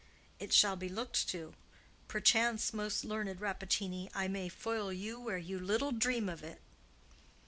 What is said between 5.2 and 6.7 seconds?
you little dream of it!"